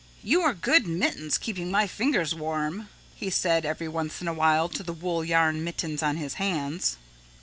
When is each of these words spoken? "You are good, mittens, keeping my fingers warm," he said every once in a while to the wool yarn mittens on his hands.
"You 0.23 0.41
are 0.41 0.55
good, 0.55 0.87
mittens, 0.87 1.37
keeping 1.37 1.69
my 1.69 1.85
fingers 1.85 2.33
warm," 2.33 2.89
he 3.13 3.29
said 3.29 3.67
every 3.67 3.87
once 3.87 4.19
in 4.19 4.27
a 4.27 4.33
while 4.33 4.67
to 4.67 4.81
the 4.81 4.93
wool 4.93 5.23
yarn 5.23 5.63
mittens 5.63 6.01
on 6.01 6.17
his 6.17 6.33
hands. 6.41 6.97